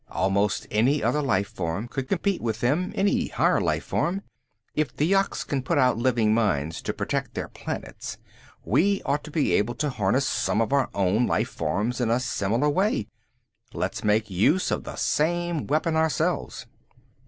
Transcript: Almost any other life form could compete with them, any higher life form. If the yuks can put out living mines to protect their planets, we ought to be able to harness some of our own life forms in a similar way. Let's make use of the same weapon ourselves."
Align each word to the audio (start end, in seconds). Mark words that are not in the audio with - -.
Almost 0.09 0.65
any 0.71 1.03
other 1.03 1.21
life 1.21 1.47
form 1.49 1.87
could 1.87 2.09
compete 2.09 2.41
with 2.41 2.59
them, 2.59 2.91
any 2.95 3.27
higher 3.27 3.61
life 3.61 3.83
form. 3.83 4.23
If 4.73 4.95
the 4.97 5.05
yuks 5.05 5.43
can 5.45 5.61
put 5.61 5.77
out 5.77 5.95
living 5.99 6.33
mines 6.33 6.81
to 6.81 6.93
protect 6.93 7.35
their 7.35 7.49
planets, 7.49 8.17
we 8.65 9.03
ought 9.03 9.23
to 9.25 9.29
be 9.29 9.53
able 9.53 9.75
to 9.75 9.91
harness 9.91 10.25
some 10.25 10.59
of 10.59 10.73
our 10.73 10.89
own 10.95 11.27
life 11.27 11.49
forms 11.49 12.01
in 12.01 12.09
a 12.09 12.19
similar 12.19 12.67
way. 12.67 13.09
Let's 13.75 14.03
make 14.03 14.27
use 14.27 14.71
of 14.71 14.85
the 14.85 14.95
same 14.95 15.67
weapon 15.67 15.95
ourselves." 15.95 16.65